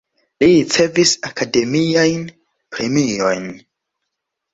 [0.43, 2.23] Li ricevis akademiajn
[2.77, 3.45] premiojn.